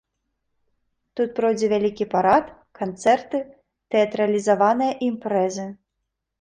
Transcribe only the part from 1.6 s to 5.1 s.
вялікі парад, канцэрты, тэатралізаваныя